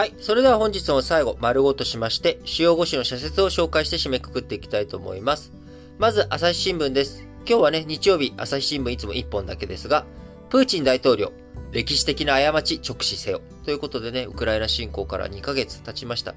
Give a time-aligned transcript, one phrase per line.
[0.00, 0.14] はい。
[0.16, 5.52] それでは本日の最後、丸ごとしまして、主要5紙の社説を紹介して締めくくっていきたいと思います。
[5.98, 7.26] まず、朝日新聞です。
[7.46, 10.06] 今日はね、日曜日、朝日新聞いつも1本だけですが、
[10.48, 11.34] プーチン大統領、
[11.70, 13.42] 歴史的な過ち直視せよ。
[13.66, 16.34] ということでね、ウクライナ侵攻から2ヶ月経ちました。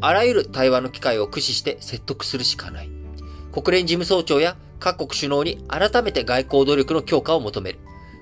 [0.00, 2.90] あらゆる対話の機会を駆使して説得するしかない。
[3.52, 7.78] 国連事務総長や各国首脳に改めて外交努力の強化を求める。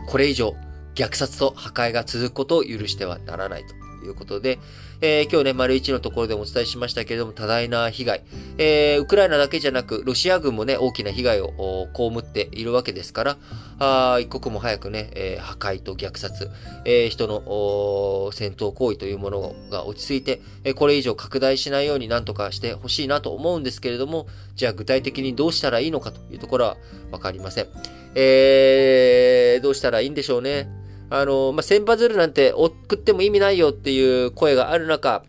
[0.08, 0.56] これ以上、
[0.96, 3.87] 虐殺と破壊が続くことを許してはならないと。
[3.98, 4.58] ということで、
[5.00, 8.22] えー、今日ね、丸一のところでもお伝えしましたけれども、多大な被害、
[8.58, 13.38] えー、ウクライナだけじゃなく、ロシア軍もね、大きな被害を被っているわけですから、
[13.80, 16.50] あ一刻も早くね、えー、破壊と虐殺、
[16.84, 24.26] えー、人の戦闘行為というものが落ち着いて、えー、これ以上拡大しないようになんとかしてほしいなと思うんですけれども、
[24.56, 26.76] じゃあ具体的にどうしたらいいのかというところは
[27.12, 27.68] わかりません。
[28.14, 30.77] えー、どうしたらいいんでしょうね。
[31.10, 35.24] あの、まあ、千羽鶴なんて送っても意味ないよっていう声がある中、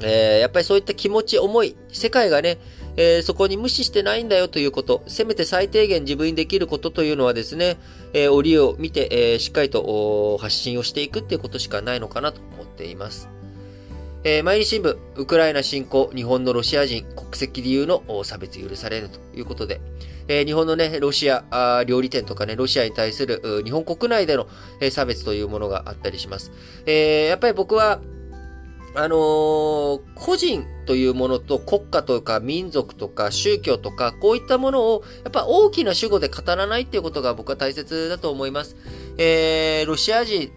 [0.00, 2.58] えー、やっぱりそういった気持ち、思い、世界がね、
[2.96, 7.78] えー、そこに無視してないんだよということ、せめて最低限自分にできることというのはですね、
[8.12, 13.28] えー、折を見て、えー、しっかりと発信をしていくっていうことしかないのかなと思っています。
[14.24, 19.80] えー、毎日新聞、ウクライナ侵攻、日本のロシア人、国籍理由の差別許されるということで、
[20.28, 24.48] え、日本のね、ロシア料理店とかね、ロシアに対する日本国内での、
[24.80, 26.52] え、差別というものがあったりします。
[26.86, 28.00] え、やっぱり僕は、
[28.94, 38.76] あのー、個人というものと国家とか民族とか宗教とかこういったものをやっぱ大きな主語で語らないっていうことが僕は大切だと思います。
[39.16, 40.52] えー、ロシア人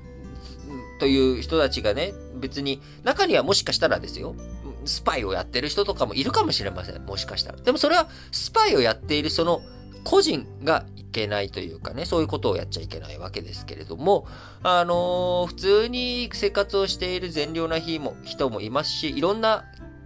[1.00, 4.36] という人たちがね、別に、中にはもしかしたらですよ、
[4.86, 7.02] スパイをやってる人とかもいるかもしれません。
[7.06, 7.58] もしかしたら。
[7.60, 9.62] でもそれは、スパイをやっているその
[10.04, 14.28] 個人がいけないというかね、そういうことをやっちゃいけないわけですけれども、
[14.64, 19.66] あのー、普通に生活をしている善良な人も人もいますし、いろんな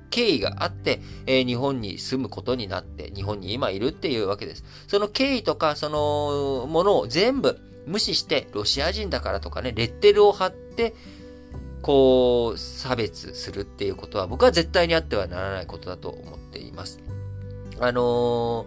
[0.09, 4.63] 経緯があって、えー、日本に住むことになって、日本に今いるっていうわけです。
[4.88, 10.94] その経緯とか、そのものを全部無視して、ロシア人だからとかね、レッテルを貼って、
[11.81, 17.00] こう、差別するっていうことは僕は絶対にあってはならないことだと思っています。
[17.79, 18.66] あの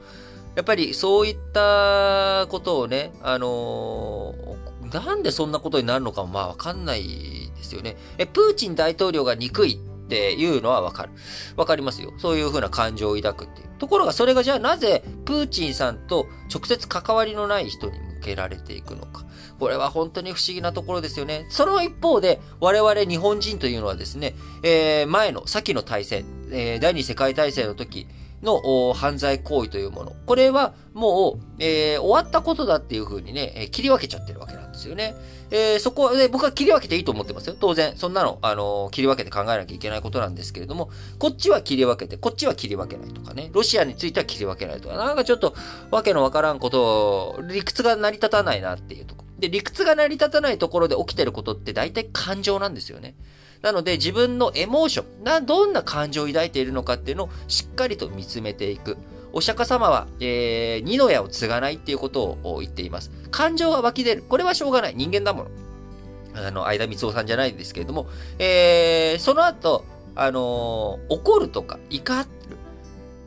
[0.55, 7.03] ー、やっぱりそういったことをね、あのー、なんでそんなことになるのかもまあわかんない
[7.57, 7.97] ですよね。
[8.19, 11.11] え、プーチン大統領が憎いっていうのはわかる。
[11.57, 12.13] わかりますよ。
[12.19, 13.69] そういうふうな感情を抱くっていう。
[13.79, 19.25] ところがそれがじゃあなぜプーチンさんと直接関わりのない人にけられていくのか。
[19.59, 21.47] これは本当に不思議なところですよね。
[21.51, 28.07] その一方で、我々日本人というのはですね、えー、前の、先の大戦、えー、第二次世界大戦の時、
[28.43, 30.13] の犯罪行為というもの。
[30.27, 35.15] これはもう、えー、終わったことだっていうふうにね、え切り分けちゃってるわけなんですですよね。
[35.51, 37.57] えー、そこで僕は切り分けていいと思ってますよ。
[37.59, 37.97] 当然。
[37.97, 43.51] そんなの、あのー、切り分けて考えなきゃいけないことなんですけれども、こっちは切り分けて、こっちは切り分けないとかね。
[43.53, 45.55] ロシアについては切り分けないとか、なんかちょっと
[45.91, 46.83] わけのわからんこと
[47.37, 53.15] を、理屈が成り立たないなっていうとこで、理屈が成り立たないところで起きてることって大体感情なんですよね。
[53.61, 58.97] なので自分のエモーション、な、どんな感情を抱いているのかっていうのをしっかりと見つめていく。
[59.33, 63.11] お釈迦様は、えー、二の矢を継がないっていうことを言っています。
[63.31, 64.25] 感情が湧き出る。
[64.29, 64.95] これはしょうがない。
[64.95, 65.51] 人間だもの。
[66.35, 69.85] あの、相田光夫さんじゃないですけれども、えー、その後、
[70.15, 72.27] あのー、怒るとか、怒る。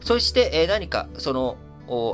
[0.01, 1.57] そして、えー、何か、その、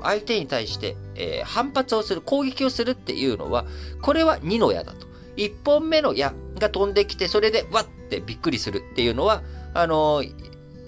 [0.04, 3.66] 相手に対して、えー、反発をする、攻撃をするっていうのは、
[4.02, 5.08] これは2の矢だと。
[5.38, 10.34] 1本目の矢が飛んできて、それでわってびっくりするっていうのは、あのー、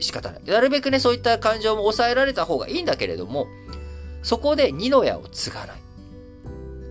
[0.04, 0.44] 仕方ない。
[0.46, 3.48] なるべくね、そういった感情も抑えられた方がいいんだけれども、
[4.22, 5.84] そこで2の矢を継がない。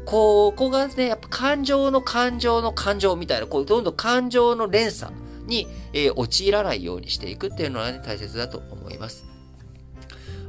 [0.04, 5.12] ここがね、やっぱ感情の感情の感情みたいな、こう、どんどん感情の連鎖
[5.46, 9.24] に、えー、陥らないようにしていくっていうのはね、大切だと思います。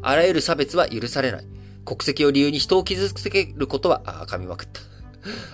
[0.01, 1.45] あらゆる差別は許されない。
[1.85, 4.81] 国籍を理由に人を傷つけることは、あ、噛みまくった。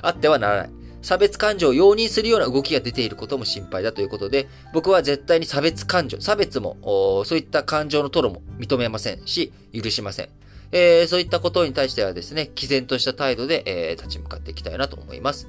[0.02, 0.79] あってはならない。
[1.02, 6.78] 差別感情を容認するような動きが出ていることも心配だということで、僕は絶対に差別感情、差別も、
[7.26, 10.30] そういった感情のトロも認めませんし、許しません。
[10.72, 15.48] えー、そういったことに対してはですね、毅然とした態度で、えー、立ち向かっていきたいなと思います。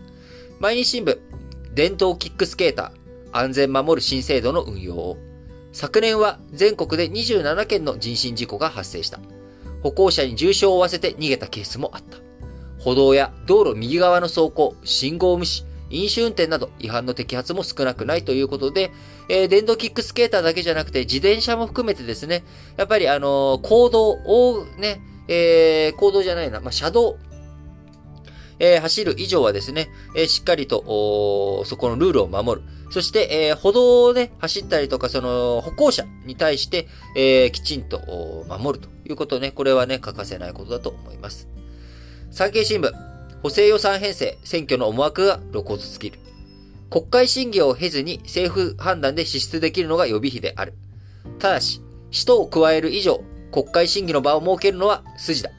[0.61, 1.19] 毎日新聞、
[1.75, 5.19] 伝統キックスケーター、安全守る新制度の運用を。
[5.73, 9.20] 昨年は全国で27件の人身事故が発生した。
[9.82, 12.19] 歩行者に重傷を負わせて逃げたケースもあった。
[12.80, 18.90] 歩道や道路右側の走行、信号無視、飲酒運転など違反の摘発も少なくないということで、
[19.28, 22.44] えー、電動キックスケーターだけじゃなくて自転車も含めてですね、
[22.76, 27.18] やっぱりあのー、行動をね、えー、行動じゃないな、まあ、車道、
[28.58, 32.66] えー、走る以上はですね、えー、しっかりと、そこのルールを守る。
[32.90, 38.00] そして、えー、歩道をね、走ったりとか、その、歩行者に対して、えー、きちんと
[38.48, 41.48] 守るということね、これはね、欠かせないことだと思います。
[42.30, 42.92] 産経新聞、
[43.42, 46.20] 補正予算編成、選挙の思惑が露骨すぎる。
[46.88, 50.74] 国会審議を経ずに政府判断で支出できるのが予備費である。
[51.40, 51.82] ただし、
[52.12, 55.50] 使途を加える以上、国会審議の場を設けるのは筋だ。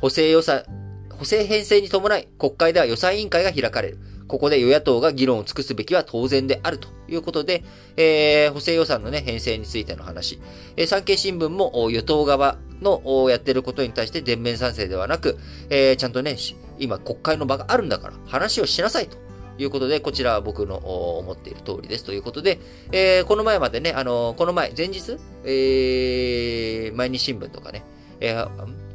[0.00, 0.64] 補正予算、
[1.10, 3.98] 補正編成に伴い、国会では予算委員会が開かれる。
[4.26, 7.64] ここで与野党が議論を尽くすべきは当然であるということで、
[7.96, 10.40] えー、補正予算のね、編成についての話。
[10.76, 15.38] えー、産経新聞も与党側のやってることに対して全面賛成ではなく、
[15.70, 16.36] えー、ちゃんとね、
[16.78, 19.16] 今国会の場があるんだから話をしなさいと
[19.58, 20.76] いうことで、こちらは僕の
[21.18, 22.60] 思っている通りですということで、
[22.92, 27.84] えー、この前までね、あの、この前、前日、えー、毎日新聞とかね、
[28.20, 28.48] えー、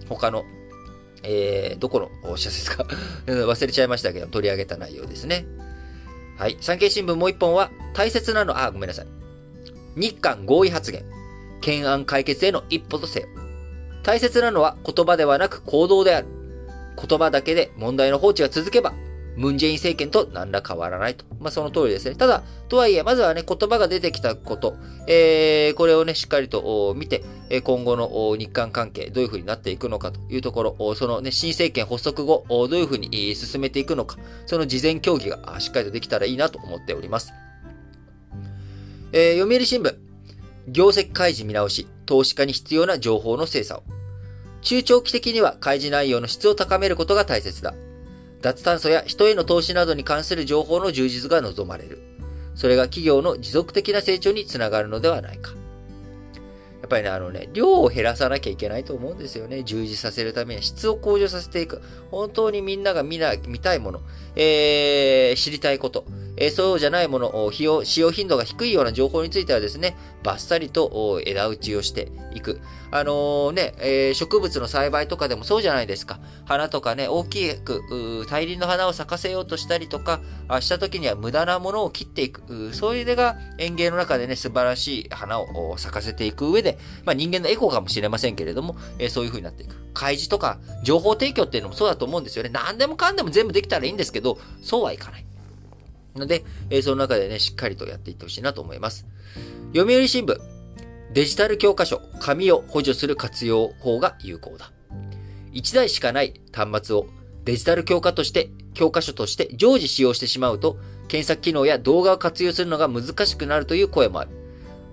[0.07, 0.43] 他の
[1.25, 2.85] えー、どこの社説か
[3.25, 5.45] 忘れちゃいましたけど、取り上げた内容ですね。
[6.37, 6.57] はい。
[6.59, 9.07] 産経新聞もう一本は、大切なのは、あ、ごめんなさい。
[9.95, 11.05] 日韓合意発言。
[11.61, 13.27] 懸案解決への一歩とせよ。
[14.03, 16.27] 大切なのは言葉ではなく行動である。
[16.95, 18.93] 言葉だけで問題の放置が続けば、
[19.35, 21.25] ムンジェイン政権と何ら変わらないと。
[21.39, 22.15] まあ、その通りですね。
[22.15, 24.75] ただ、とはいえ、まずはね、言葉が出てきたこと、
[25.07, 27.23] えー、これをね、しっかりと見て、
[27.63, 37.33] 今後の日韓関係、どういう風になっていくのかというところ、そのね、新政権発足後、どういう風に進めていくのか、その事前協議がしっかりとできたらいいなと思っております。
[39.13, 39.95] えー、読売新聞、
[40.67, 43.83] 業績開示見直し、投資家に必要な情報の精査を。
[44.63, 47.73] 中長期的には開示内容の質を高めることが大切だ。
[48.41, 52.01] 脱炭素や人への投資などに関する情報の充実が望まれる。
[52.55, 55.51] それが企業の持続的な成長につながるのではないか。
[56.81, 59.63] やっぱりね、あのね、量を減らさなきゃいけないと思うんですよね。
[59.63, 61.81] 充実させるために質を向上させていく。
[62.11, 64.01] 本当にみんなが見な、見たいもの、
[64.35, 66.05] えー、知りたいこと、
[66.45, 72.59] え、そうじゃないもの、費用、使用頻度が低いような情報についてはですね、バッサリと枝打ちをしていく。
[72.91, 76.19] あのー、ね、え、植物の栽培とかでもそうじゃないですか。
[76.45, 80.19] 花とかね、大きく、大輪の花を咲かせようとしたりとか、
[80.59, 82.73] した時には無駄なものを切っていく。
[82.73, 89.75] そういうのが園芸の中でね、素晴らしい花を咲かせていく上で、まあ人間のエコかもしれませんけれども、え、そういう風になっていく。
[89.93, 92.49] 開示とか、情報提供っていうのもそうだと思うんですよね。
[92.49, 95.25] 何でもかんでも全部できたらいいんですけど、そうはいかない。
[96.15, 99.05] ので、えー、その中でね、しっかりとやっていってほしいなと思います。
[99.75, 100.37] 読売新聞、
[101.13, 104.71] デジタル教科書、紙を補助する活用法が有効だ。
[105.53, 107.05] 1台しかない端末を
[107.45, 110.77] デジタル教科として、教科書として常時使用してしまうと、
[111.07, 114.31] 検索機能や動画を活用するのが難しくなるという声もある。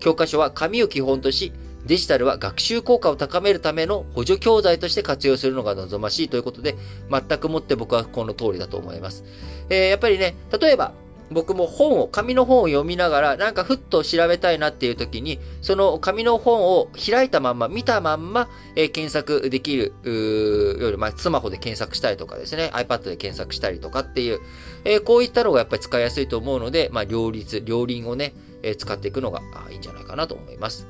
[0.01, 1.53] 教科書は紙を基本とし、
[1.87, 6.77] デジタルは学習効果を高めるための補助教材として活用するのが望ましいということで、
[7.11, 9.25] 全くもって僕はこの通りだと思います。
[9.71, 10.93] えー、やっぱりね、例えば、
[11.31, 24.41] 僕も本を、紙の本を読みながら、なんかふっと調べたいなっていう時に、その紙の本を開いたまんま、見たまんま、えー、検索できる、より、まあ、スマホで検索したりとかですね、iPad で検索したりとかっていう、
[24.85, 29.41] えー、こういったのがやっぱり使いやすいと思うので、まあ、両立、両輪をね、えー、使っていくのが
[29.71, 30.87] いいんじゃないかなと思います。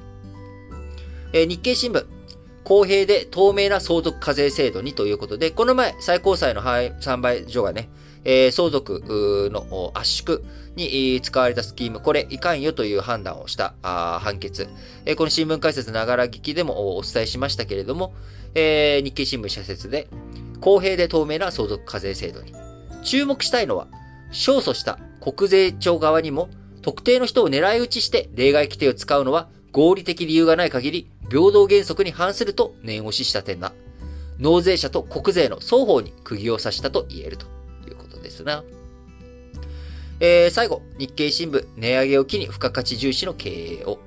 [1.33, 2.05] え日経新聞。
[2.65, 7.89] 公平で透明な相続課税制度にということで、この前、最高裁の販売所がね、
[8.25, 10.41] えー、相続の圧縮
[10.77, 14.69] に使われたスキーム、これいかんよという判断をした判決。
[15.07, 18.15] えー、この新聞解説ながら聞きでもお伝えしましたけれども、
[18.55, 20.09] えー、日経新聞社説で、
[20.61, 22.53] 公平で透明な相続課税制度に。
[23.03, 23.89] 注目したいのは、
[24.29, 26.51] 勝訴した国税庁側にも、
[26.83, 33.73] 特定の人を狙い撃ちして例外規定を使うのは合理的理由がない限り、平等原則に反すると念押しした点だ。
[34.39, 37.47] 納税者と国税の双方に釘を刺したと言えると。
[38.45, 38.65] ですな。
[40.21, 43.99] えー、最後、日経新聞、値上げを機に付加価値重視の経営を。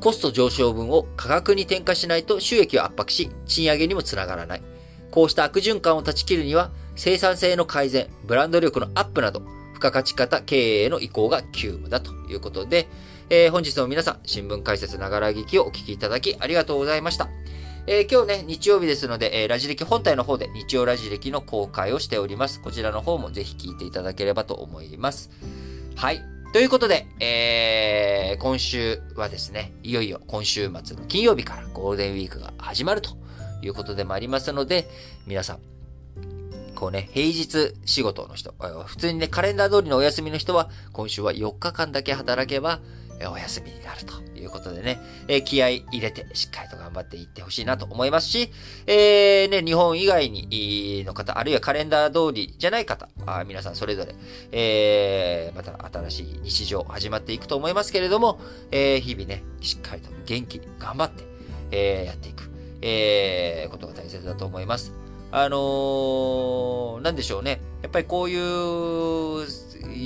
[0.00, 4.62] コスト上昇分を価格に転嫁しないと収益を圧迫し、賃上げにもつながらない。
[5.10, 9.40] こうした悪循環を断ち切るには、生産性の改善、ブランド力のアップなど、
[9.72, 12.88] 付加価値型経営への移行が急務だということで、
[13.30, 17.28] えー、本日も皆さん、新聞解説ながら聞きをお聞きいただきありがとうございました。
[17.88, 22.60] えー、今日ね、日曜日ですので、えー、ラジ歴本体の方で日曜ラジ歴の公開をしております。
[22.60, 25.30] こちらの方もぜひ聞いていただければと思います。
[25.94, 26.20] はい。
[26.52, 33.10] ということで、えー、今週はですね、いよいよ今週末の金曜日からゴールデンウィークが始まると
[33.62, 34.88] いうことでもありますので、
[35.24, 35.60] 皆さん、
[36.74, 38.52] こうね、平日仕事の人、
[38.86, 42.80] 普通にね、カレンダー通りのお休みの人は、今週は4日間だけ働けば、
[43.24, 48.50] お休みになるということでね、え気合入れてしっかりと頑張っていってほしいなと思いますし、
[48.86, 54.14] えー、ね、日本以外にの方、あるいはカレンダー通りじゃない方、あ皆さんそれぞれ、
[54.52, 58.38] えー、また新しい日常始まっていくと思いますけれども、
[58.70, 61.24] えー、日々ね、しっかりと元気に頑張って、
[61.70, 62.50] えー、やっていく、
[62.82, 64.92] えー、ことが大切だと思います。
[65.32, 67.60] あのー、なんでしょうね。
[67.82, 69.46] やっぱりこういう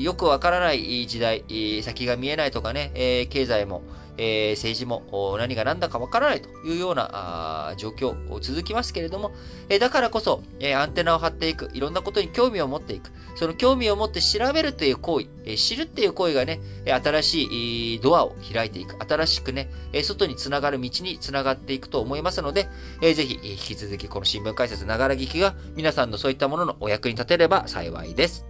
[0.03, 1.45] よくわからない時代、
[1.83, 3.83] 先が見えないとかね、え経済も、
[4.19, 9.33] え政治も何が何だかわからないというような状況を続きますけれども、
[9.69, 19.71] えだからこそ、えアンテナを張っていく、いろんなことに興味を持っていく、その興味を持って調べるという行為、え知るっていう行為がね、新しいドアを開いていく、新しくね、
[20.03, 22.69] 外につながる道につながっていくと思いますので、
[23.01, 28.50] えぜひ引き続きこの新聞解説ながら聞きが皆さんのそういったもののお役に立てれば幸いです。